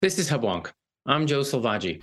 [0.00, 0.70] This is Hubwonk.
[1.06, 2.00] I'm Joe Selvaggi.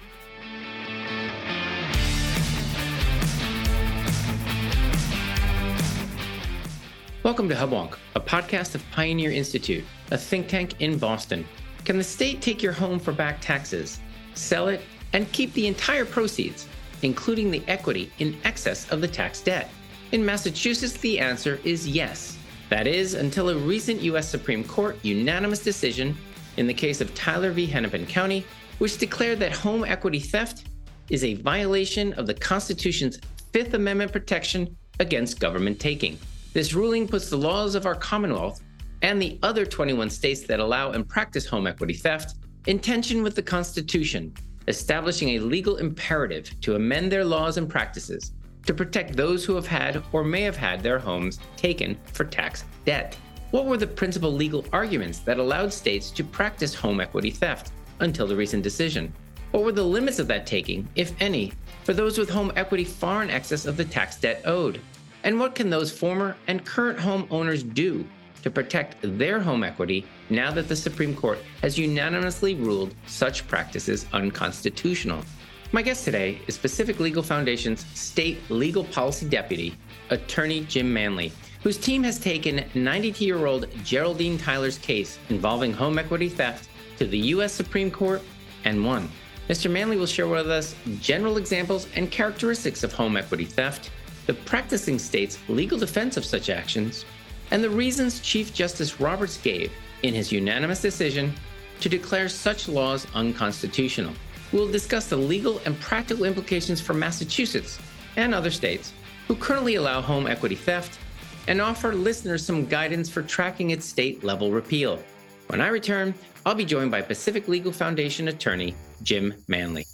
[7.23, 11.45] Welcome to Hubwonk, a podcast of Pioneer Institute, a think tank in Boston.
[11.85, 14.01] Can the state take your home for back taxes,
[14.33, 14.81] sell it,
[15.13, 16.67] and keep the entire proceeds,
[17.01, 19.69] including the equity in excess of the tax debt?
[20.11, 22.37] In Massachusetts, the answer is yes.
[22.69, 24.27] That is, until a recent U.S.
[24.27, 26.17] Supreme Court unanimous decision
[26.57, 27.65] in the case of Tyler v.
[27.65, 28.45] Hennepin County,
[28.77, 30.65] which declared that home equity theft
[31.09, 33.19] is a violation of the Constitution's
[33.53, 36.17] Fifth Amendment protection against government taking.
[36.53, 38.61] This ruling puts the laws of our Commonwealth
[39.01, 42.35] and the other 21 states that allow and practice home equity theft
[42.65, 44.33] in tension with the Constitution,
[44.67, 48.33] establishing a legal imperative to amend their laws and practices
[48.65, 52.63] to protect those who have had or may have had their homes taken for tax
[52.83, 53.15] debt.
[53.51, 58.25] What were the principal legal arguments that allowed states to practice home equity theft until
[58.25, 59.13] the recent decision?
[59.51, 61.53] What were the limits of that taking, if any,
[61.83, 64.81] for those with home equity far in excess of the tax debt owed?
[65.23, 68.05] And what can those former and current homeowners do
[68.41, 74.07] to protect their home equity now that the Supreme Court has unanimously ruled such practices
[74.11, 75.23] unconstitutional?
[75.71, 79.77] My guest today is Pacific Legal Foundation's State Legal Policy Deputy,
[80.09, 81.31] Attorney Jim Manley
[81.65, 87.07] whose team has taken 92 year old Geraldine Tyler's case involving home equity theft to
[87.07, 87.53] the U.S.
[87.53, 88.21] Supreme Court
[88.65, 89.09] and won.
[89.49, 89.69] Mr.
[89.71, 93.89] Manley will share with us general examples and characteristics of home equity theft,
[94.27, 97.03] the practicing state's legal defense of such actions,
[97.49, 99.71] and the reasons Chief Justice Roberts gave
[100.03, 101.33] in his unanimous decision
[101.79, 104.13] to declare such laws unconstitutional.
[104.51, 107.79] We'll discuss the legal and practical implications for Massachusetts
[108.17, 108.93] and other states
[109.27, 110.99] who currently allow home equity theft
[111.47, 114.99] and offer listeners some guidance for tracking its state level repeal.
[115.47, 116.13] When I return,
[116.45, 119.85] I'll be joined by Pacific Legal Foundation attorney Jim Manley.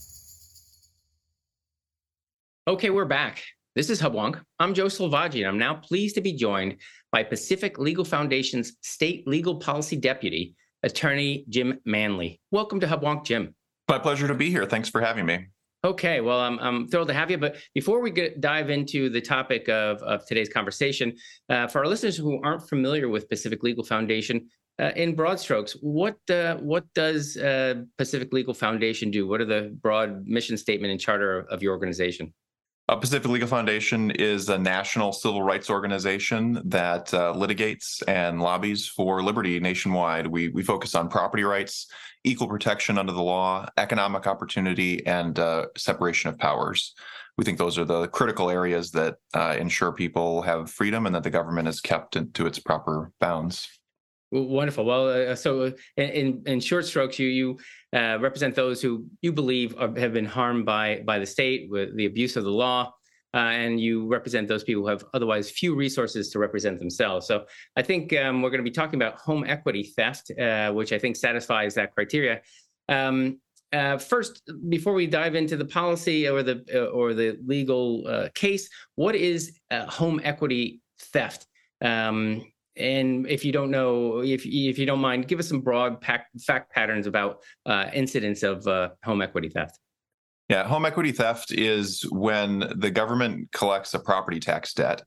[2.67, 3.43] Okay, we're back.
[3.75, 4.41] This is Hubwonk.
[4.59, 6.77] I'm Joe Selvaggi, and I'm now pleased to be joined
[7.11, 12.39] by Pacific Legal Foundation's State Legal Policy Deputy, Attorney Jim Manley.
[12.51, 13.55] Welcome to Hubwonk, Jim.
[13.89, 14.65] My pleasure to be here.
[14.65, 15.47] Thanks for having me.
[15.83, 17.39] Okay, well, I'm, I'm thrilled to have you.
[17.39, 21.15] But before we get, dive into the topic of, of today's conversation,
[21.49, 24.47] uh, for our listeners who aren't familiar with Pacific Legal Foundation,
[24.79, 29.27] uh, in broad strokes, what uh, what does uh, Pacific Legal Foundation do?
[29.27, 32.33] What are the broad mission statement and charter of, of your organization?
[32.89, 38.87] Uh, Pacific Legal Foundation is a national civil rights organization that uh, litigates and lobbies
[38.87, 40.27] for liberty nationwide.
[40.27, 41.87] We we focus on property rights,
[42.23, 46.93] equal protection under the law, economic opportunity, and uh, separation of powers.
[47.37, 51.23] We think those are the critical areas that uh, ensure people have freedom and that
[51.23, 53.67] the government is kept to its proper bounds.
[54.31, 54.85] Wonderful.
[54.85, 57.59] Well, uh, so in, in short strokes, you you
[57.93, 61.97] uh, represent those who you believe are, have been harmed by by the state with
[61.97, 62.93] the abuse of the law,
[63.33, 67.27] uh, and you represent those people who have otherwise few resources to represent themselves.
[67.27, 70.91] So I think um, we're going to be talking about home equity theft, uh, which
[70.93, 72.41] I think satisfies that criteria.
[72.89, 73.39] Um,
[73.73, 78.69] uh, first, before we dive into the policy or the uh, or the legal case,
[78.95, 81.47] what is home equity theft?
[81.81, 82.45] Um,
[82.77, 86.71] and if you don't know, if if you don't mind, give us some broad fact
[86.71, 89.77] patterns about uh, incidents of uh, home equity theft.
[90.51, 95.01] Yeah, home equity theft is when the government collects a property tax debt,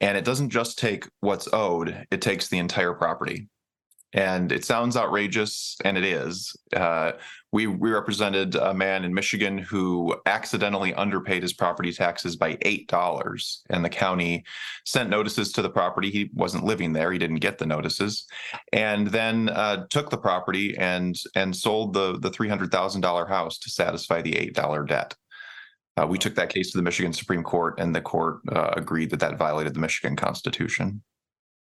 [0.00, 3.46] and it doesn't just take what's owed; it takes the entire property
[4.14, 6.56] and it sounds outrageous, and it is.
[6.74, 7.12] Uh,
[7.52, 12.88] we we represented a man in Michigan who accidentally underpaid his property taxes by eight
[12.88, 14.44] dollars, and the county
[14.86, 16.10] sent notices to the property.
[16.10, 18.26] He wasn't living there; he didn't get the notices,
[18.72, 23.26] and then uh, took the property and and sold the the three hundred thousand dollar
[23.26, 25.14] house to satisfy the eight dollar debt.
[25.98, 29.10] Uh, we took that case to the Michigan Supreme Court, and the court uh, agreed
[29.10, 31.02] that that violated the Michigan Constitution.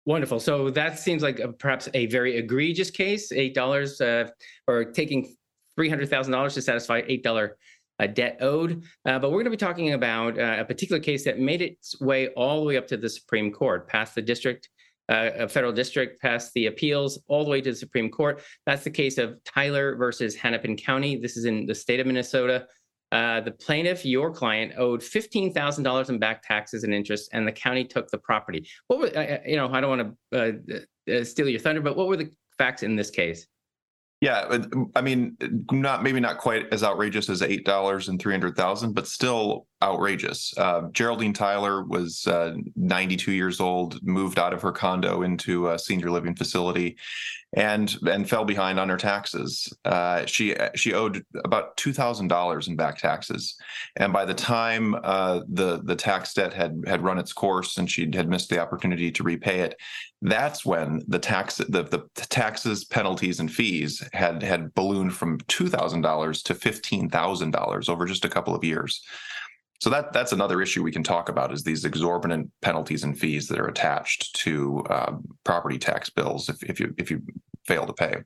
[0.07, 0.39] Wonderful.
[0.39, 3.33] So that seems like a, perhaps a very egregious case.
[3.33, 4.29] Eight dollars, uh,
[4.65, 5.35] or taking
[5.75, 7.57] three hundred thousand dollars to satisfy eight dollar
[7.99, 8.85] uh, debt owed.
[9.05, 11.99] Uh, but we're going to be talking about uh, a particular case that made its
[11.99, 14.69] way all the way up to the Supreme Court, past the district,
[15.09, 18.41] uh, federal district, past the appeals, all the way to the Supreme Court.
[18.65, 21.17] That's the case of Tyler versus Hennepin County.
[21.17, 22.65] This is in the state of Minnesota.
[23.11, 27.47] Uh, the plaintiff, your client, owed fifteen thousand dollars in back taxes and interest, and
[27.47, 28.67] the county took the property.
[28.87, 29.69] What were uh, you know?
[29.69, 30.77] I don't want to
[31.11, 33.47] uh, uh, steal your thunder, but what were the facts in this case?
[34.19, 34.57] Yeah,
[34.95, 35.37] I mean,
[35.71, 39.67] not maybe not quite as outrageous as eight dollars and three hundred thousand, but still
[39.81, 40.53] outrageous.
[40.57, 45.77] Uh, Geraldine Tyler was uh, 92 years old, moved out of her condo into a
[45.77, 46.97] senior living facility,
[47.53, 49.71] and and fell behind on her taxes.
[49.85, 53.55] Uh, she she owed about two thousand dollars in back taxes,
[53.95, 57.89] and by the time uh, the the tax debt had had run its course and
[57.89, 59.79] she had missed the opportunity to repay it,
[60.21, 65.67] that's when the tax the, the taxes, penalties, and fees had had ballooned from two
[65.67, 69.01] thousand dollars to fifteen thousand dollars over just a couple of years.
[69.79, 73.47] So that that's another issue we can talk about is these exorbitant penalties and fees
[73.47, 75.13] that are attached to uh,
[75.43, 77.21] property tax bills if, if you if you
[77.65, 78.17] fail to pay.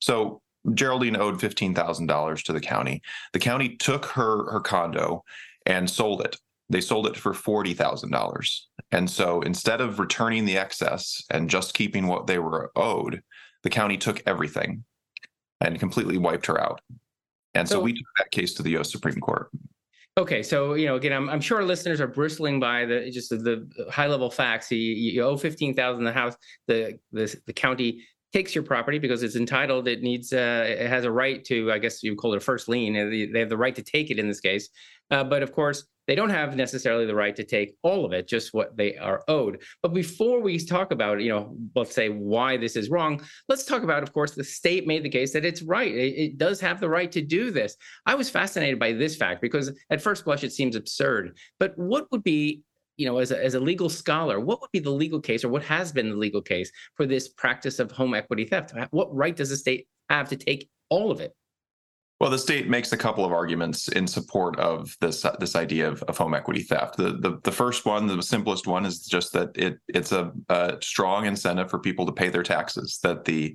[0.00, 0.42] So
[0.74, 3.02] Geraldine owed fifteen thousand dollars to the county.
[3.32, 5.24] The county took her her condo
[5.64, 6.36] and sold it.
[6.68, 8.68] They sold it for forty thousand dollars.
[8.92, 13.22] And so instead of returning the excess and just keeping what they were owed,
[13.64, 14.84] the county took everything
[15.60, 16.80] and completely wiped her out.
[17.54, 18.92] And so, so we took that case to the U.S.
[18.92, 19.50] Supreme Court.
[20.18, 23.68] Okay, so you know, again, I'm, I'm sure listeners are bristling by the just the,
[23.90, 24.70] high level facts.
[24.70, 26.04] You, you owe fifteen thousand.
[26.04, 26.34] The house,
[26.66, 28.02] the, the the county
[28.32, 29.88] takes your property because it's entitled.
[29.88, 32.68] It needs, uh, it has a right to, I guess you call it a first
[32.68, 32.92] lien.
[33.32, 34.68] They have the right to take it in this case.
[35.10, 38.28] Uh, but of course, they don't have necessarily the right to take all of it,
[38.28, 39.62] just what they are owed.
[39.82, 43.82] But before we talk about, you know, let's say why this is wrong, let's talk
[43.82, 45.92] about, of course, the state made the case that it's right.
[45.92, 47.76] It, it does have the right to do this.
[48.06, 51.36] I was fascinated by this fact because at first blush it seems absurd.
[51.58, 52.62] But what would be
[52.96, 55.48] you know, as a, as a legal scholar, what would be the legal case or
[55.48, 58.72] what has been the legal case for this practice of home equity theft?
[58.90, 61.34] What right does the state have to take all of it?
[62.18, 66.02] Well, the state makes a couple of arguments in support of this this idea of,
[66.04, 66.96] of home equity theft.
[66.96, 70.78] The, the, the first one, the simplest one, is just that it it's a, a,
[70.80, 73.00] strong incentive for people to pay their taxes.
[73.02, 73.54] That the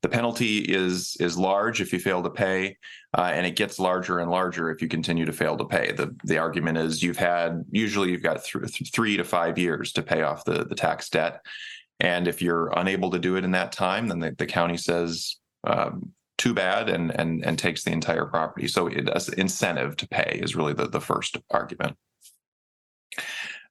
[0.00, 2.78] the penalty is is large if you fail to pay,
[3.16, 5.92] uh, and it gets larger and larger if you continue to fail to pay.
[5.92, 10.02] the The argument is you've had usually you've got th- three to five years to
[10.02, 11.44] pay off the the tax debt,
[12.00, 15.36] and if you're unable to do it in that time, then the, the county says.
[15.64, 18.68] Um, too bad and and and takes the entire property.
[18.68, 21.96] So it as incentive to pay is really the, the first argument.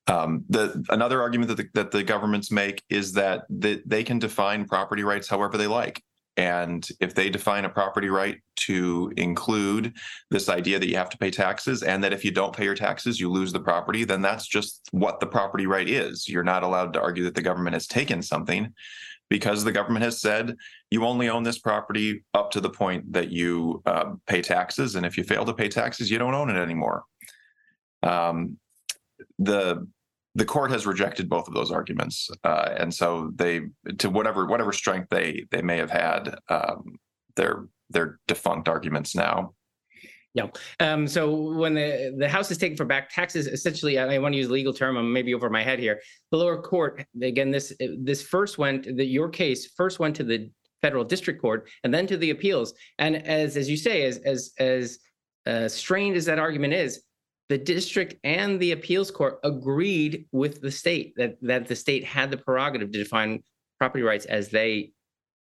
[0.07, 4.19] Um, the another argument that the, that the governments make is that the, they can
[4.19, 6.01] define property rights however they like.
[6.37, 8.37] And if they define a property right
[8.67, 9.93] to include
[10.29, 12.75] this idea that you have to pay taxes and that if you don't pay your
[12.75, 16.27] taxes, you lose the property, then that's just what the property right is.
[16.27, 18.71] You're not allowed to argue that the government has taken something
[19.29, 20.55] because the government has said
[20.91, 25.05] you only own this property up to the point that you uh, pay taxes, and
[25.05, 27.03] if you fail to pay taxes, you don't own it anymore.
[28.03, 28.57] Um,
[29.39, 29.87] the
[30.37, 33.61] the court has rejected both of those arguments, uh, and so they,
[33.97, 36.99] to whatever whatever strength they they may have had, um,
[37.35, 39.53] they're they're defunct arguments now.
[40.35, 40.47] Yeah.
[40.79, 44.37] Um, so when the, the house is taken for back taxes, essentially, I want to
[44.37, 44.95] use legal term.
[44.95, 45.99] I'm maybe over my head here.
[46.29, 50.51] The lower court, again, this this first went that your case first went to the
[50.83, 52.75] federal district court and then to the appeals.
[52.99, 54.99] And as as you say, as as as
[55.47, 57.01] uh, strained as that argument is,
[57.49, 62.29] the district and the appeals court agreed with the state that that the state had
[62.31, 63.43] the prerogative to define
[63.79, 64.91] property rights as they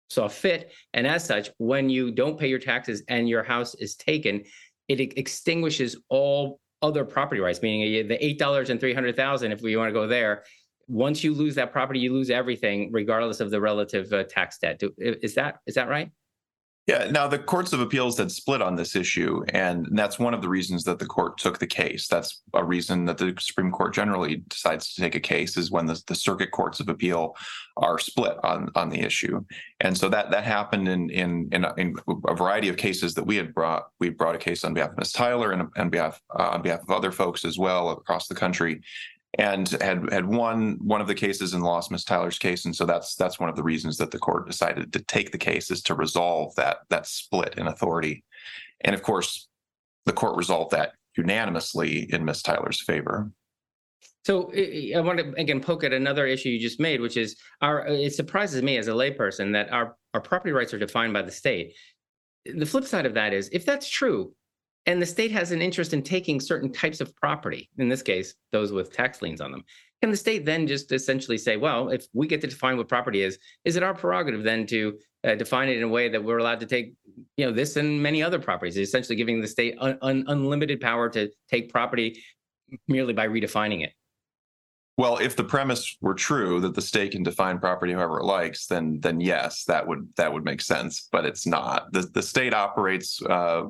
[0.08, 0.72] saw fit.
[0.94, 4.44] And as such, when you don't pay your taxes and your house is taken,
[4.88, 9.52] it extinguishes all other property rights, meaning the eight dollars and three hundred thousand.
[9.52, 10.44] If we want to go there,
[10.88, 14.80] once you lose that property, you lose everything, regardless of the relative uh, tax debt.
[14.98, 16.10] Is that is that right?
[16.90, 17.08] Yeah.
[17.08, 20.48] Now the courts of appeals had split on this issue, and that's one of the
[20.48, 22.08] reasons that the court took the case.
[22.08, 25.86] That's a reason that the Supreme Court generally decides to take a case is when
[25.86, 27.36] the, the circuit courts of appeal
[27.76, 29.44] are split on on the issue.
[29.80, 31.94] And so that that happened in in in a, in
[32.26, 33.84] a variety of cases that we had brought.
[34.00, 35.12] We brought a case on behalf of Ms.
[35.12, 38.80] Tyler and on behalf uh, on behalf of other folks as well across the country
[39.38, 42.84] and had had won one of the cases and lost Miss Tyler's case, and so
[42.84, 45.82] that's that's one of the reasons that the court decided to take the case is
[45.82, 48.24] to resolve that that split in authority,
[48.80, 49.48] and of course,
[50.06, 53.30] the court resolved that unanimously in Miss Tyler's favor.
[54.24, 57.86] So I want to again poke at another issue you just made, which is our.
[57.86, 61.30] It surprises me as a layperson that our our property rights are defined by the
[61.30, 61.74] state.
[62.44, 64.34] The flip side of that is, if that's true,
[64.86, 68.34] and the state has an interest in taking certain types of property, in this case,
[68.52, 69.64] those with tax liens on them.
[70.00, 73.22] Can the state then just essentially say, well, if we get to define what property
[73.22, 76.38] is, is it our prerogative then to uh, define it in a way that we're
[76.38, 76.94] allowed to take,
[77.36, 81.10] you know, this and many other properties, essentially giving the state un- un- unlimited power
[81.10, 82.22] to take property
[82.88, 83.92] merely by redefining it?
[84.96, 88.66] Well, if the premise were true that the state can define property however it likes,
[88.66, 91.08] then then yes, that would that would make sense.
[91.10, 91.92] But it's not.
[91.92, 93.64] the The state operates uh,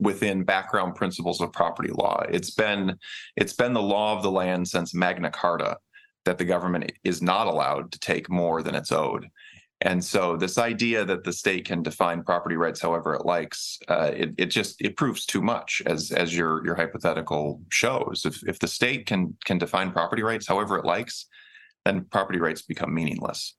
[0.00, 2.22] within background principles of property law.
[2.28, 2.96] It's been
[3.36, 5.78] it's been the law of the land since Magna Carta
[6.24, 9.28] that the government is not allowed to take more than it's owed.
[9.82, 14.10] And so this idea that the state can define property rights however it likes, uh,
[14.14, 18.24] it, it just it proves too much, as as your your hypothetical shows.
[18.26, 21.26] If if the state can can define property rights however it likes,
[21.86, 23.54] then property rights become meaningless.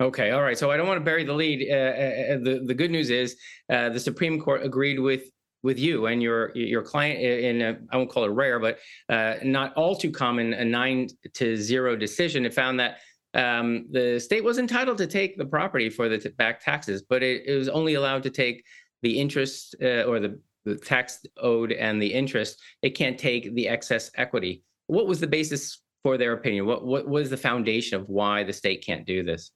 [0.00, 0.58] Okay, all right.
[0.58, 1.66] So I don't want to bury the lead.
[1.68, 3.36] Uh, uh, uh the the good news is
[3.72, 5.24] uh, the Supreme Court agreed with
[5.66, 9.34] with you and your your client in a, I won't call it rare, but uh,
[9.42, 12.46] not all too common a nine to zero decision.
[12.46, 12.98] It found that
[13.34, 17.22] um, the state was entitled to take the property for the t- back taxes, but
[17.22, 18.64] it, it, was only allowed to take
[19.02, 22.62] the interest uh, or the, the tax owed and the interest.
[22.80, 24.62] It can't take the excess equity.
[24.86, 26.64] What was the basis for their opinion?
[26.64, 29.50] What what was the foundation of why the state can't do this?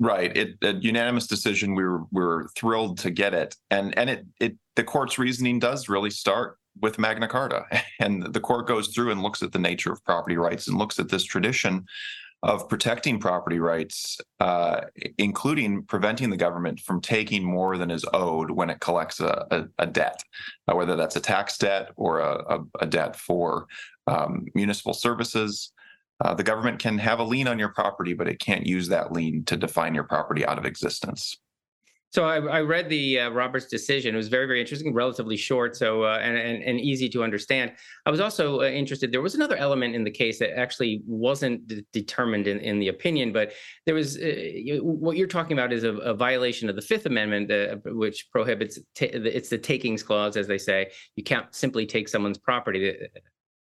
[0.00, 0.36] Right.
[0.36, 1.74] It a unanimous decision.
[1.74, 5.58] We were we were thrilled to get it, and and it it the court's reasoning
[5.58, 7.66] does really start with Magna Carta,
[8.00, 10.98] and the court goes through and looks at the nature of property rights and looks
[10.98, 11.86] at this tradition
[12.42, 14.80] of protecting property rights, uh,
[15.18, 19.64] including preventing the government from taking more than is owed when it collects a, a,
[19.78, 20.20] a debt,
[20.66, 23.66] uh, whether that's a tax debt or a, a debt for
[24.08, 25.72] um, municipal services.
[26.22, 29.12] Uh, the government can have a lien on your property, but it can't use that
[29.12, 31.36] lien to define your property out of existence.
[32.10, 34.14] So I, I read the uh, Roberts decision.
[34.14, 37.72] It was very, very interesting, relatively short, so uh, and, and, and easy to understand.
[38.04, 39.10] I was also uh, interested.
[39.10, 42.88] There was another element in the case that actually wasn't d- determined in, in the
[42.88, 43.52] opinion, but
[43.86, 47.50] there was uh, what you're talking about is a, a violation of the Fifth Amendment,
[47.50, 50.90] uh, which prohibits t- it's the takings clause, as they say.
[51.16, 52.94] You can't simply take someone's property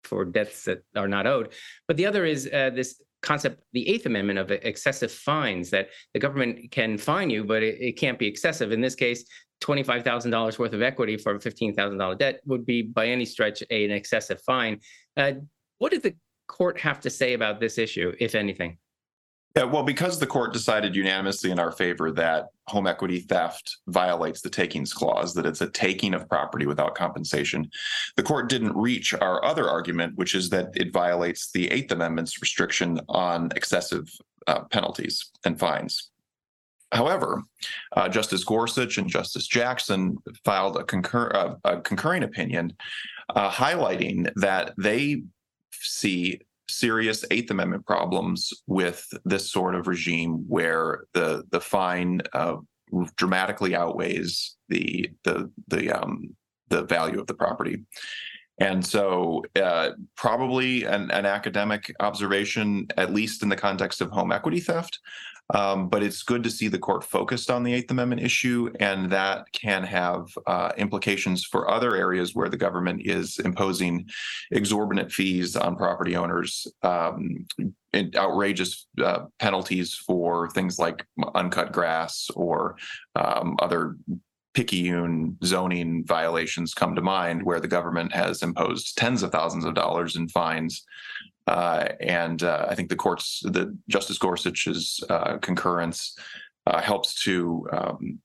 [0.04, 1.52] for debts that are not owed.
[1.86, 6.20] But the other is uh, this concept, the Eighth Amendment of excessive fines, that the
[6.20, 8.72] government can fine you, but it, it can't be excessive.
[8.72, 9.24] In this case,
[9.60, 14.40] $25,000 worth of equity for a $15,000 debt would be by any stretch an excessive
[14.42, 14.80] fine.
[15.16, 15.32] Uh,
[15.78, 16.14] what did the
[16.46, 18.78] court have to say about this issue, if anything?
[19.58, 24.40] Yeah, well, because the court decided unanimously in our favor that home equity theft violates
[24.40, 27.68] the takings clause, that it's a taking of property without compensation,
[28.14, 32.40] the court didn't reach our other argument, which is that it violates the Eighth Amendment's
[32.40, 34.08] restriction on excessive
[34.46, 36.10] uh, penalties and fines.
[36.92, 37.42] However,
[37.96, 42.76] uh, Justice Gorsuch and Justice Jackson filed a, concur- uh, a concurring opinion
[43.34, 45.24] uh, highlighting that they
[45.72, 52.56] see serious Eighth Amendment problems with this sort of regime where the the fine uh,
[53.16, 56.34] dramatically outweighs the the the um,
[56.68, 57.84] the value of the property.
[58.60, 64.32] And so, uh, probably an, an, academic observation, at least in the context of home
[64.32, 64.98] equity theft,
[65.54, 69.10] um, but it's good to see the court focused on the Eighth Amendment issue, and
[69.10, 74.08] that can have uh, implications for other areas where the government is imposing
[74.50, 77.46] exorbitant fees on property owners, um,
[78.14, 82.76] outrageous uh, penalties for things like uncut grass or
[83.16, 83.96] um, other
[84.54, 89.74] picayune zoning violations come to mind where the government has imposed tens of thousands of
[89.74, 90.84] dollars in fines
[91.48, 96.14] uh, and uh, I think the courts, the Justice Gorsuch's uh, concurrence
[96.66, 98.18] uh, helps to um,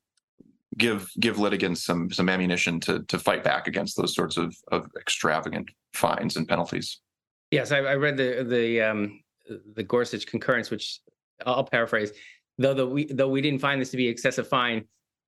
[0.77, 4.89] give give litigants some some ammunition to to fight back against those sorts of of
[4.99, 6.99] extravagant fines and penalties.
[7.49, 9.21] Yes, I, I read the the um,
[9.73, 10.99] the Gorsuch concurrence, which
[11.45, 12.11] I'll paraphrase.
[12.57, 14.83] Though the we though we didn't find this to be excessive fine,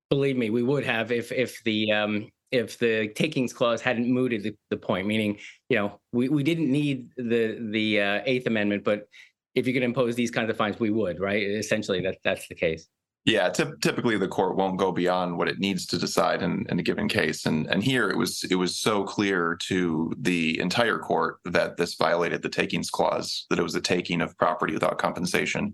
[0.10, 4.44] believe me, we would have if if the um, if the takings clause hadn't mooted
[4.44, 5.38] the, the point, meaning,
[5.70, 9.08] you know, we, we didn't need the the uh, Eighth Amendment, but
[9.56, 11.42] if you could impose these kinds of fines, we would, right?
[11.42, 12.88] Essentially, that that's the case.
[13.26, 16.78] Yeah, t- typically the court won't go beyond what it needs to decide in, in
[16.78, 21.00] a given case, and and here it was it was so clear to the entire
[21.00, 25.00] court that this violated the takings clause, that it was a taking of property without
[25.00, 25.74] compensation,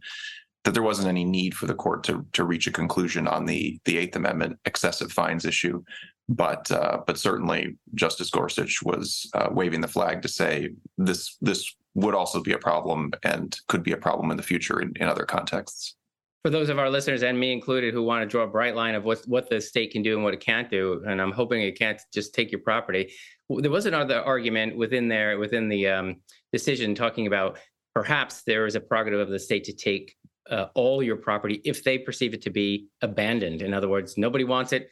[0.64, 3.78] that there wasn't any need for the court to to reach a conclusion on the
[3.84, 5.84] the Eighth Amendment excessive fines issue
[6.30, 11.76] but uh, but certainly Justice Gorsuch was uh, waving the flag to say this this
[11.94, 15.08] would also be a problem and could be a problem in the future in, in
[15.08, 15.96] other contexts.
[16.44, 18.96] For those of our listeners and me included who want to draw a bright line
[18.96, 21.62] of what what the state can do and what it can't do, and I'm hoping
[21.62, 23.14] it can't just take your property.
[23.50, 26.16] There was another argument within there within the um,
[26.52, 27.60] decision talking about
[27.94, 30.16] perhaps there is a prerogative of the state to take
[30.50, 33.62] uh, all your property if they perceive it to be abandoned.
[33.62, 34.90] In other words, nobody wants it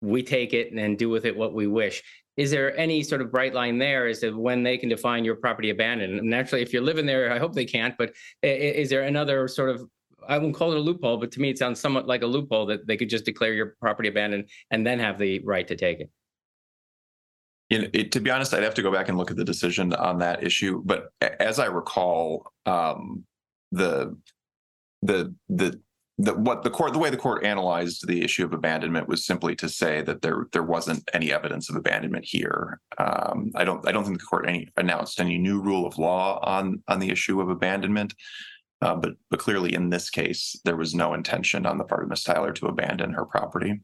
[0.00, 2.02] we take it and do with it what we wish.
[2.36, 5.36] Is there any sort of bright line there as to when they can define your
[5.36, 6.18] property abandoned?
[6.18, 7.96] And naturally, if you're living there, I hope they can't.
[7.96, 9.88] But is there another sort of
[10.28, 12.66] I won't call it a loophole, but to me, it sounds somewhat like a loophole
[12.66, 16.00] that they could just declare your property abandoned and then have the right to take
[16.00, 16.10] it.
[17.70, 19.44] You know, it, to be honest, I'd have to go back and look at the
[19.44, 20.82] decision on that issue.
[20.84, 23.24] But as I recall, um,
[23.72, 24.16] the
[25.02, 25.80] the the
[26.18, 29.56] the what the court the way the court analyzed the issue of abandonment was simply
[29.56, 32.80] to say that there there wasn't any evidence of abandonment here.
[32.98, 36.38] Um, I don't I don't think the court any announced any new rule of law
[36.42, 38.14] on on the issue of abandonment.
[38.80, 42.10] Uh, but but clearly in this case there was no intention on the part of
[42.10, 43.80] Miss Tyler to abandon her property.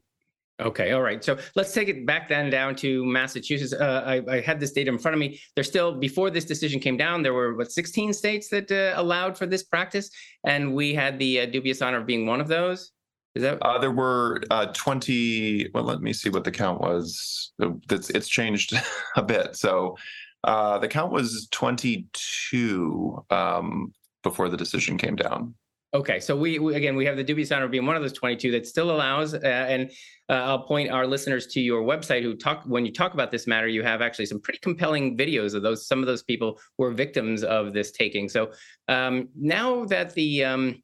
[0.61, 1.23] Okay, all right.
[1.23, 3.73] So let's take it back then down to Massachusetts.
[3.73, 5.39] Uh, I, I, had this data in front of me.
[5.55, 9.37] There's still before this decision came down, there were what 16 states that uh, allowed
[9.37, 10.09] for this practice,
[10.45, 12.91] and we had the uh, dubious honor of being one of those.
[13.33, 13.59] Is that?
[13.61, 15.69] Uh, there were uh, 20.
[15.73, 17.53] Well, let me see what the count was.
[17.89, 18.73] It's, it's changed
[19.15, 19.55] a bit.
[19.55, 19.97] So
[20.43, 25.55] uh, the count was 22 um, before the decision came down.
[25.93, 28.51] Okay, so we, we, again we have the honor of being one of those 22
[28.51, 29.91] that still allows, uh, and
[30.29, 33.45] uh, I'll point our listeners to your website who talk when you talk about this
[33.45, 33.67] matter.
[33.67, 36.91] You have actually some pretty compelling videos of those some of those people who are
[36.91, 38.29] victims of this taking.
[38.29, 38.51] So
[38.87, 40.81] um, now that the um,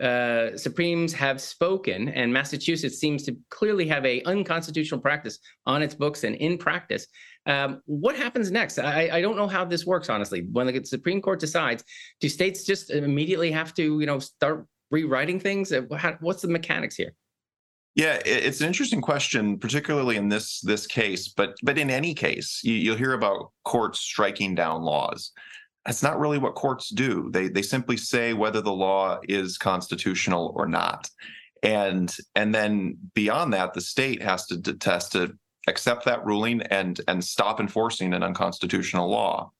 [0.00, 5.94] uh, Supremes have spoken, and Massachusetts seems to clearly have a unconstitutional practice on its
[5.94, 7.06] books and in practice.
[7.46, 8.78] Um, what happens next?
[8.78, 10.46] I, I, don't know how this works, honestly.
[10.52, 11.84] When the Supreme Court decides,
[12.20, 15.72] do states just immediately have to, you know, start rewriting things?
[15.72, 17.12] Uh, how, what's the mechanics here?
[17.96, 21.28] Yeah, it's an interesting question, particularly in this this case.
[21.28, 25.32] But but in any case, you, you'll hear about courts striking down laws.
[25.86, 27.30] That's not really what courts do.
[27.32, 31.08] They they simply say whether the law is constitutional or not,
[31.62, 35.34] and and then beyond that, the state has to test to
[35.68, 39.52] accept that ruling and and stop enforcing an unconstitutional law.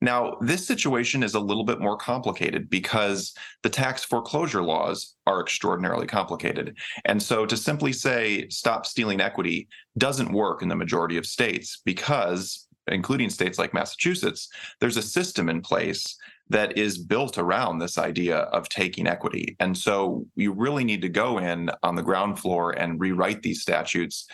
[0.00, 5.40] Now, this situation is a little bit more complicated because the tax foreclosure laws are
[5.40, 6.76] extraordinarily complicated.
[7.04, 11.80] And so to simply say stop stealing equity doesn't work in the majority of states
[11.84, 14.48] because including states like Massachusetts,
[14.80, 16.16] there's a system in place
[16.50, 19.56] that is built around this idea of taking equity.
[19.60, 23.62] And so you really need to go in on the ground floor and rewrite these
[23.62, 24.26] statutes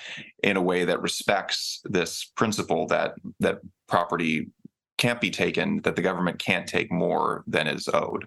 [0.42, 4.48] in a way that respects this principle that that property
[4.98, 8.26] can't be taken, that the government can't take more than is owed.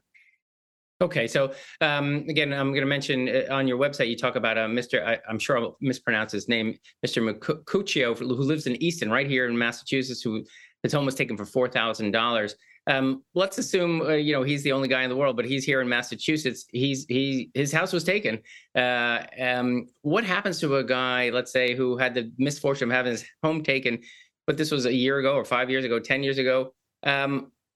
[1.03, 4.57] Okay, so um, again, I'm going to mention uh, on your website you talk about
[4.57, 5.05] uh, Mr.
[5.05, 7.21] I, am sure I'll mispronounce his name, Mr.
[7.21, 10.45] Micuccio, who lives in Easton, right here in Massachusetts, who
[10.81, 12.55] his home was taken for four thousand dollars.
[12.87, 15.65] Um, let's assume uh, you know he's the only guy in the world, but he's
[15.65, 16.67] here in Massachusetts.
[16.71, 18.39] He's he his house was taken.
[18.73, 23.11] Uh, um, what happens to a guy, let's say, who had the misfortune of having
[23.11, 23.99] his home taken,
[24.47, 26.73] but this was a year ago or five years ago, ten years ago?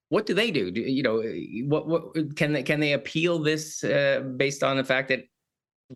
[0.10, 0.72] What do they do?
[0.72, 0.82] do?
[0.82, 1.22] You know,
[1.68, 5.26] what what can they can they appeal this uh, based on the fact that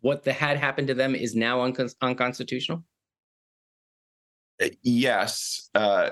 [0.02, 2.84] what the, had happened to them is now uncon- unconstitutional?
[4.62, 6.10] Uh, yes, uh,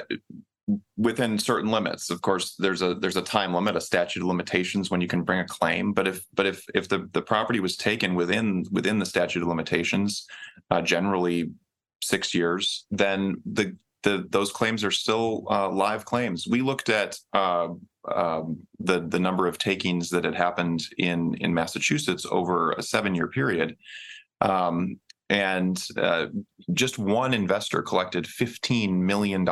[0.97, 2.09] within certain limits.
[2.09, 5.23] Of course, there's a there's a time limit, a statute of limitations when you can
[5.23, 5.93] bring a claim.
[5.93, 9.47] But if but if if the the property was taken within within the statute of
[9.47, 10.25] limitations,
[10.71, 11.51] uh, generally
[12.01, 16.47] six years, then the the those claims are still uh, live claims.
[16.47, 17.69] We looked at uh,
[18.13, 23.15] um, the the number of takings that had happened in in Massachusetts over a seven
[23.15, 23.75] year period.
[24.41, 26.27] Um, and uh,
[26.73, 29.45] just one investor collected $15 million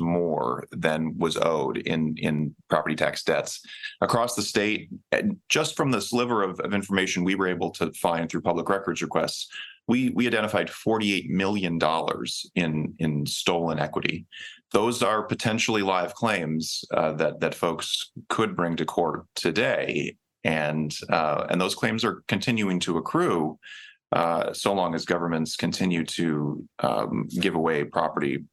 [0.00, 3.60] more than was owed in, in property tax debts
[4.02, 4.90] across the state.
[5.48, 9.00] Just from the sliver of, of information we were able to find through public records
[9.00, 9.48] requests,
[9.88, 11.78] we, we identified $48 million
[12.54, 14.26] in, in stolen equity.
[14.70, 20.16] Those are potentially live claims uh, that, that folks could bring to court today.
[20.44, 23.58] And, uh, and those claims are continuing to accrue
[24.12, 28.44] uh, so long as governments continue to um, give away property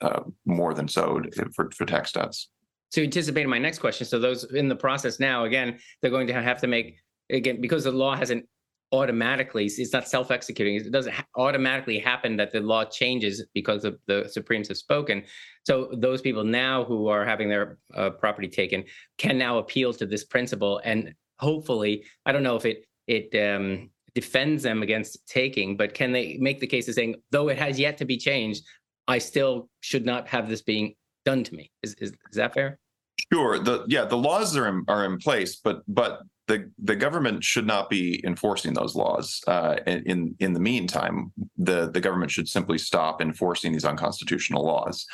[0.00, 2.50] uh, more than sowed for, for tax debts.
[2.90, 4.06] So you anticipated my next question.
[4.06, 6.98] So those in the process now, again, they're going to have to make
[7.30, 8.46] again because the law hasn't
[8.90, 14.26] automatically it's not self-executing it doesn't automatically happen that the law changes because of the
[14.32, 15.22] supremes have spoken
[15.64, 18.82] so those people now who are having their uh, property taken
[19.18, 23.90] can now appeal to this principle and hopefully i don't know if it it um,
[24.20, 27.78] defends them against taking, but can they make the case of saying, though it has
[27.78, 28.64] yet to be changed,
[29.06, 31.70] I still should not have this being done to me?
[31.84, 32.80] Is is, is that fair?
[33.32, 33.60] Sure.
[33.60, 37.66] The yeah, the laws are in, are in place, but but the the government should
[37.66, 39.40] not be enforcing those laws.
[39.46, 45.06] Uh, in in the meantime, the the government should simply stop enforcing these unconstitutional laws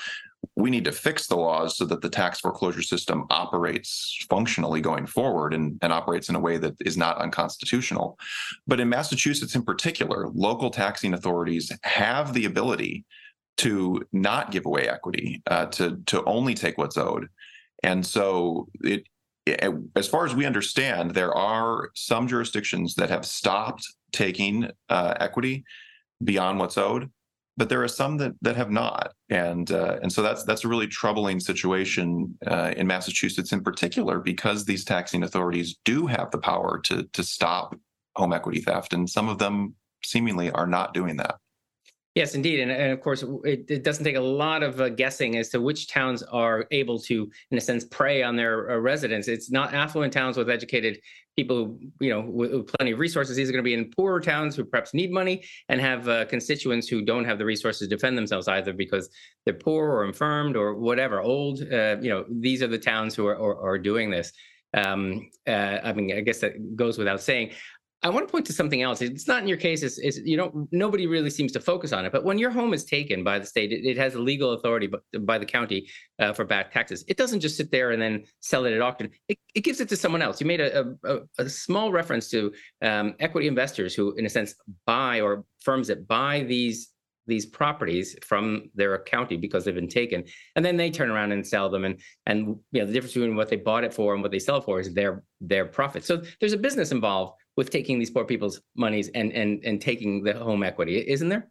[0.57, 5.07] we need to fix the laws so that the tax foreclosure system operates functionally going
[5.07, 8.18] forward and, and operates in a way that is not unconstitutional.
[8.66, 13.04] But in Massachusetts, in particular, local taxing authorities have the ability
[13.59, 17.28] to not give away equity, uh, to to only take what's owed.
[17.83, 19.04] And so it,
[19.94, 25.64] as far as we understand, there are some jurisdictions that have stopped taking uh, equity
[26.22, 27.11] beyond what's owed,
[27.56, 30.68] but there are some that that have not, and uh, and so that's that's a
[30.68, 36.38] really troubling situation uh, in Massachusetts in particular because these taxing authorities do have the
[36.38, 37.74] power to to stop
[38.16, 41.36] home equity theft, and some of them seemingly are not doing that.
[42.14, 45.37] Yes, indeed, and, and of course, it, it, doesn't take a lot of uh, guessing
[45.37, 49.27] as to which towns are able to, in a sense, prey on their uh, residents.
[49.27, 51.00] It's not affluent towns with educated
[51.37, 53.37] people, you know, with, with, plenty of resources.
[53.37, 56.24] These are going to be in poorer towns who perhaps need money and have uh,
[56.27, 59.11] constituents who don't have the resources to defend themselves either because
[59.44, 61.62] they're poor or infirmed or whatever, old.
[61.62, 64.33] Uh, you know, these are the towns who are, are, are doing this.
[64.74, 67.50] Um, uh, I mean, I guess that goes without saying.
[68.04, 69.00] I want to point to something else.
[69.00, 69.82] It's not in your case.
[69.82, 72.12] It's, you know nobody really seems to focus on it.
[72.12, 74.90] But when your home is taken by the state, it, it has a legal authority
[75.20, 75.88] by the county
[76.18, 77.02] uh, for back taxes.
[77.08, 79.08] It doesn't just sit there and then sell it at auction.
[79.28, 80.38] It, it gives it to someone else.
[80.38, 84.54] You made a, a, a small reference to um, equity investors who, in a sense,
[84.84, 86.90] buy or firms that buy these
[87.26, 90.22] these properties from their county because they've been taken
[90.56, 93.34] and then they turn around and sell them and and you know the difference between
[93.34, 96.22] what they bought it for and what they sell for is their their profit so
[96.38, 100.34] there's a business involved with taking these poor people's monies and and and taking the
[100.34, 101.48] home equity, isn't there?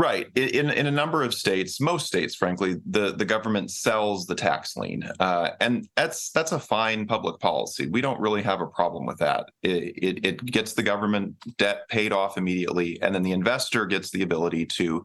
[0.00, 0.28] Right.
[0.36, 4.76] In in a number of states, most states, frankly, the, the government sells the tax
[4.76, 7.88] lien, uh, and that's that's a fine public policy.
[7.88, 9.46] We don't really have a problem with that.
[9.64, 14.12] It, it, it gets the government debt paid off immediately, and then the investor gets
[14.12, 15.02] the ability to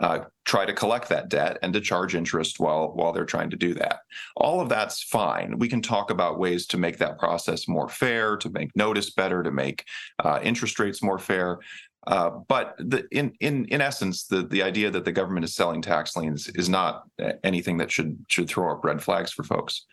[0.00, 3.56] uh, try to collect that debt and to charge interest while while they're trying to
[3.56, 3.98] do that.
[4.36, 5.58] All of that's fine.
[5.58, 9.42] We can talk about ways to make that process more fair, to make notice better,
[9.42, 9.84] to make
[10.22, 11.58] uh, interest rates more fair.
[12.06, 15.82] Uh, but the, in in in essence, the the idea that the government is selling
[15.82, 17.02] tax liens is not
[17.42, 19.84] anything that should should throw up red flags for folks.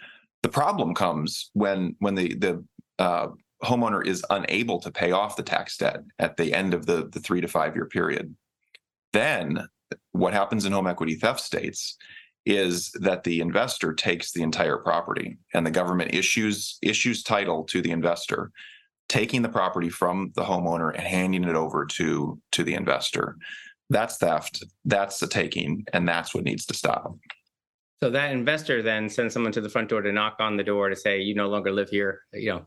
[0.44, 2.64] The problem comes when when the the
[3.00, 3.30] uh,
[3.64, 7.20] homeowner is unable to pay off the tax debt at the end of the the
[7.20, 8.36] three to five year period.
[9.12, 9.68] Then
[10.12, 11.98] what happens in home equity theft states
[12.46, 17.82] is that the investor takes the entire property and the government issues issues title to
[17.82, 18.52] the investor
[19.14, 23.38] taking the property from the homeowner and handing it over to to the investor.
[23.92, 27.16] That's theft that's the taking and that's what needs to stop
[28.02, 30.90] so that investor then sends someone to the front door to knock on the door
[30.90, 32.22] to say you no longer live here.
[32.34, 32.66] You know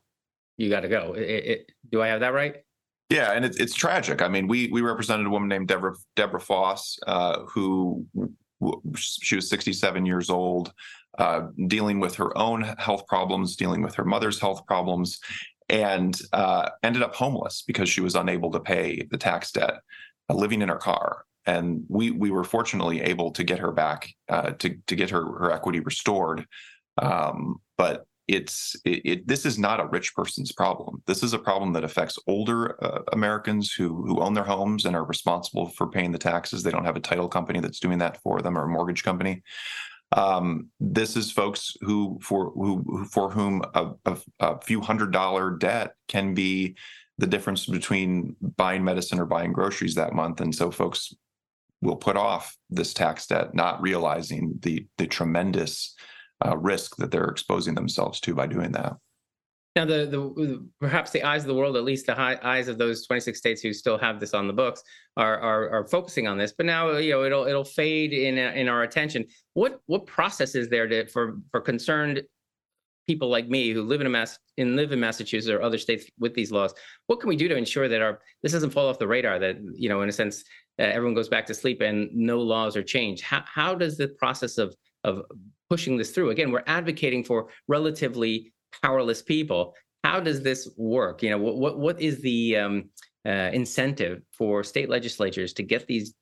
[0.56, 2.58] you got to go it, it, do i have that right?
[3.10, 4.22] Yeah and it's, it's tragic.
[4.22, 8.06] I mean we we represented a woman named deborah deborah foss uh, who
[8.96, 10.72] she was 67 years old
[11.18, 15.18] uh, dealing with her own health problems, dealing with her mother's health problems,
[15.68, 19.74] and uh, ended up homeless because she was unable to pay the tax debt,
[20.28, 21.24] uh, living in her car.
[21.46, 25.24] And we we were fortunately able to get her back uh, to to get her
[25.38, 26.46] her equity restored.
[27.00, 31.02] Um, but it's it, it, this is not a rich person's problem.
[31.06, 34.96] This is a problem that affects older uh, Americans who who own their homes and
[34.96, 36.62] are responsible for paying the taxes.
[36.62, 39.42] They don't have a title company that's doing that for them or a mortgage company.
[40.12, 45.50] Um, this is folks who for who for whom a, a, a, few hundred dollar
[45.50, 46.76] debt can be
[47.18, 51.12] the difference between buying medicine or buying groceries that month, and so folks
[51.82, 55.94] will put off this tax debt, not realizing the the tremendous
[56.44, 58.94] uh, risk that they're exposing themselves to by doing that.
[59.76, 62.78] Now, the, the perhaps the eyes of the world, at least the high, eyes of
[62.78, 64.82] those 26 states who still have this on the books,
[65.18, 66.54] are, are are focusing on this.
[66.56, 69.26] But now, you know, it'll it'll fade in in our attention.
[69.52, 72.22] What what process is there to for for concerned
[73.06, 76.06] people like me who live in a mass in live in Massachusetts or other states
[76.18, 76.72] with these laws?
[77.06, 79.38] What can we do to ensure that our this doesn't fall off the radar?
[79.38, 80.42] That you know, in a sense,
[80.78, 83.22] uh, everyone goes back to sleep and no laws are changed.
[83.22, 85.20] How how does the process of of
[85.68, 86.30] pushing this through?
[86.30, 89.74] Again, we're advocating for relatively powerless people.
[90.04, 91.22] How does this work?
[91.22, 92.90] You know, what what, what is the um,
[93.26, 96.14] uh, incentive for state legislatures to get these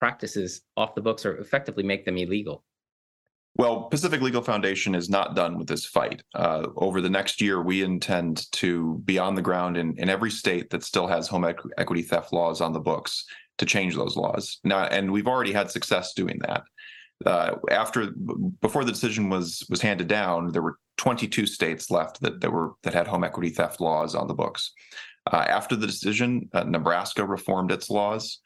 [0.00, 2.64] practices off the books or effectively make them illegal?
[3.58, 6.22] Well, Pacific Legal Foundation is not done with this fight.
[6.34, 10.30] Uh, over the next year, we intend to be on the ground in, in every
[10.30, 13.24] state that still has home equ- equity theft laws on the books
[13.56, 14.58] to change those laws.
[14.62, 16.64] Now, and we've already had success doing that.
[17.24, 18.10] Uh, after
[18.60, 22.72] before the decision was was handed down, there were 22 states left that, that were
[22.82, 24.72] that had home equity theft laws on the books.
[25.32, 28.40] Uh, after the decision, uh, Nebraska reformed its laws,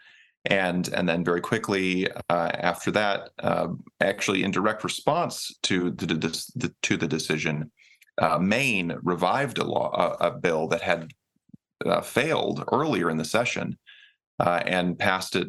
[0.45, 3.69] and and then very quickly uh, after that, uh,
[4.01, 7.71] actually in direct response to the, the to the decision,
[8.19, 11.13] uh, Maine revived a law a, a bill that had
[12.05, 13.77] failed earlier in the session
[14.39, 15.49] and passed it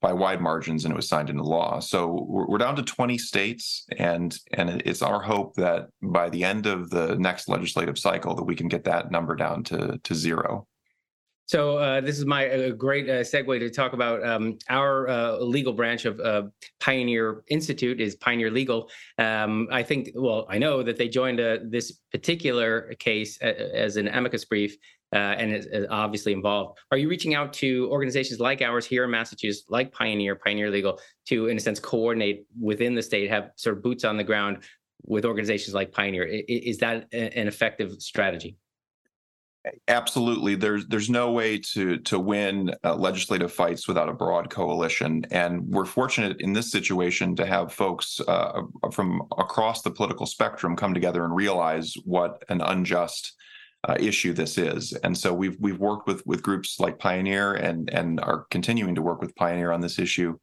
[0.00, 1.80] by wide margins and it was signed into law.
[1.80, 6.66] So we're, down to 20 states, and and it's our hope that by the end
[6.66, 10.66] of the next legislative cycle that we can get that number down to to zero.
[11.48, 15.36] So uh, this is my a great uh, segue to talk about um, our uh,
[15.38, 16.42] legal branch of uh,
[16.78, 18.90] Pioneer Institute is Pioneer Legal.
[19.16, 24.08] Um, I think, well, I know that they joined uh, this particular case as an
[24.08, 24.76] amicus brief
[25.12, 26.78] uh, and is, is, obviously involved.
[26.90, 31.00] Are you reaching out to organizations like ours here in Massachusetts, like Pioneer, Pioneer Legal,
[31.26, 34.58] to in a sense coordinate within the state, have sort of boots on the ground
[35.04, 36.24] with organizations like Pioneer?
[36.24, 38.56] Is that an effective strategy?
[39.88, 45.26] Absolutely, there's there's no way to to win uh, legislative fights without a broad coalition,
[45.30, 50.76] and we're fortunate in this situation to have folks uh, from across the political spectrum
[50.76, 53.34] come together and realize what an unjust
[53.86, 54.92] uh, issue this is.
[55.04, 59.02] And so we've we've worked with with groups like Pioneer and and are continuing to
[59.02, 60.38] work with Pioneer on this issue.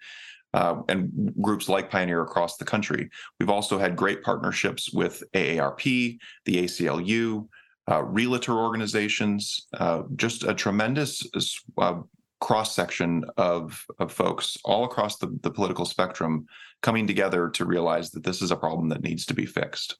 [0.53, 3.09] Uh, and groups like Pioneer across the country.
[3.41, 7.49] We've also had great partnerships with AARP, the ACLU,
[7.91, 11.27] uh, realtor organizations, uh, just a tremendous
[11.77, 11.95] uh,
[12.39, 16.45] cross section of, of folks all across the, the political spectrum
[16.81, 19.97] coming together to realize that this is a problem that needs to be fixed.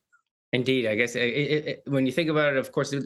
[0.55, 3.03] Indeed, I guess it, it, it, when you think about it, of course, it,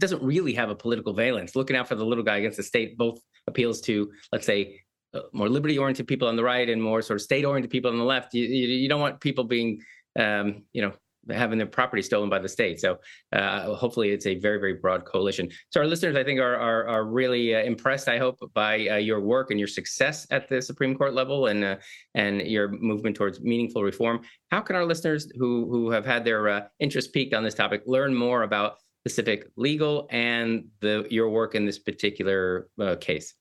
[0.00, 1.54] doesn't really have a political valence.
[1.54, 4.80] Looking out for the little guy against the state both appeals to, let's say,
[5.14, 8.04] uh, more liberty-oriented people on the right and more sort of state-oriented people on the
[8.04, 8.34] left.
[8.34, 9.80] You, you, you don't want people being,
[10.18, 10.92] um, you know,
[11.30, 12.80] having their property stolen by the state.
[12.80, 12.98] So
[13.32, 15.48] uh, hopefully it's a very, very broad coalition.
[15.70, 18.08] So our listeners, I think, are are, are really uh, impressed.
[18.08, 21.64] I hope by uh, your work and your success at the Supreme Court level and
[21.64, 21.76] uh,
[22.14, 24.20] and your movement towards meaningful reform.
[24.50, 27.82] How can our listeners who who have had their uh, interest piqued on this topic
[27.86, 33.34] learn more about Pacific Legal and the your work in this particular uh, case?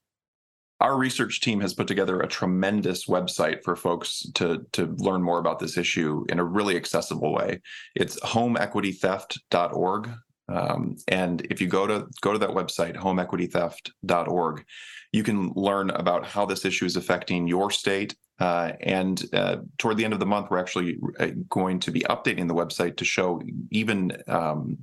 [0.80, 5.40] Our research team has put together a tremendous website for folks to to learn more
[5.40, 7.62] about this issue in a really accessible way.
[7.96, 10.10] It's homeequitytheft.org.
[10.50, 14.66] Um, and if you go to go to that website, homeequitytheft.org,
[15.12, 18.16] you can learn about how this issue is affecting your state.
[18.40, 22.02] Uh, and uh, toward the end of the month, we're actually uh, going to be
[22.02, 24.78] updating the website to show even um,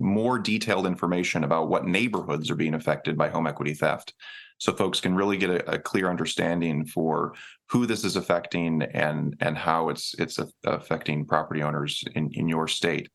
[0.00, 4.12] more detailed information about what neighborhoods are being affected by home equity theft
[4.58, 7.34] so folks can really get a, a, clear understanding for
[7.68, 12.68] who this is affecting and and how it's it's affecting property owners in, in your
[12.68, 13.08] state.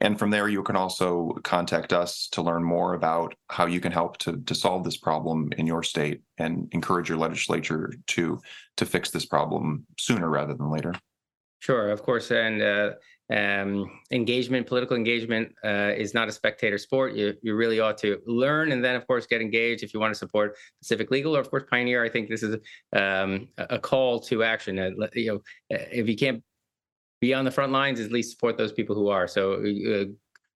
[0.00, 3.92] And from there, you can also contact us to learn more about how you can
[3.92, 8.40] help to, to solve this problem in your state and encourage your legislature to
[8.76, 10.94] to fix this problem sooner rather than later.
[11.60, 12.90] Sure, of course, and uh,
[13.30, 17.14] um, engagement, political engagement uh, is not a spectator sport.
[17.14, 20.12] You, you really ought to learn and then, of course, get engaged if you want
[20.12, 22.04] to support Pacific Legal or, of course, Pioneer.
[22.04, 22.56] I think this is
[22.94, 24.78] um, a call to action.
[24.78, 26.42] Uh, you know, if you can't
[27.20, 29.26] be on the front lines, at least support those people who are.
[29.26, 30.04] So, uh,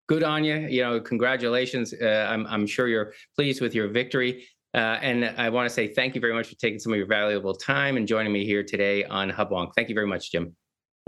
[0.09, 0.57] good on you.
[0.57, 1.93] You know, congratulations.
[1.93, 4.47] Uh, I'm, I'm sure you're pleased with your victory.
[4.75, 7.09] Uh, and I want to say thank you very much for taking some of your
[7.09, 9.73] valuable time and joining me here today on Hubwonk.
[9.75, 10.55] Thank you very much, Jim.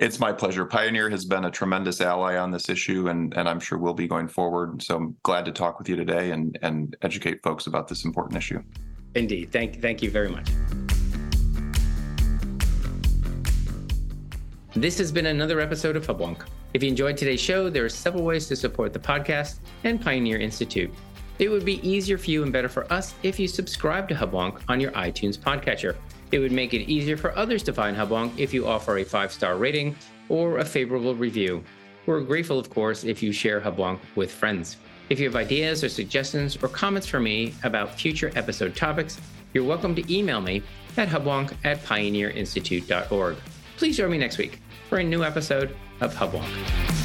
[0.02, 0.64] It's my pleasure.
[0.64, 4.08] Pioneer has been a tremendous ally on this issue, and, and I'm sure we'll be
[4.08, 4.82] going forward.
[4.82, 8.36] So I'm glad to talk with you today and, and educate folks about this important
[8.36, 8.60] issue.
[9.14, 9.52] Indeed.
[9.52, 10.50] Thank, thank you very much.
[14.74, 16.46] This has been another episode of Hubwonk.
[16.74, 20.38] If you enjoyed today's show, there are several ways to support the podcast and Pioneer
[20.38, 20.92] Institute.
[21.38, 24.62] It would be easier for you and better for us if you subscribe to Hubwonk
[24.68, 25.94] on your iTunes podcatcher.
[26.32, 29.30] It would make it easier for others to find Hubwonk if you offer a five
[29.30, 29.94] star rating
[30.30, 31.62] or a favorable review.
[32.06, 34.78] We're grateful, of course, if you share Hubwonk with friends.
[35.10, 39.20] If you have ideas or suggestions or comments for me about future episode topics,
[39.52, 40.62] you're welcome to email me
[40.96, 43.36] at hubwonk at pioneerinstitute.org.
[43.76, 47.01] Please join me next week for a new episode of Hubwonk.